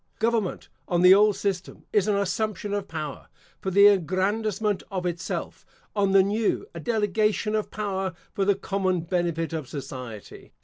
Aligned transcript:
Government, 0.17 0.67
on 0.87 1.03
the 1.03 1.13
old 1.13 1.35
system, 1.35 1.85
is 1.93 2.07
an 2.07 2.15
assumption 2.17 2.73
of 2.73 2.87
power, 2.87 3.27
for 3.59 3.69
the 3.69 3.85
aggrandisement 3.85 4.81
of 4.89 5.05
itself; 5.05 5.63
on 5.95 6.11
the 6.11 6.23
new, 6.23 6.65
a 6.73 6.79
delegation 6.79 7.53
of 7.53 7.69
power 7.69 8.15
for 8.33 8.43
the 8.43 8.55
common 8.55 9.01
benefit 9.01 9.53
of 9.53 9.67
society. 9.69 10.53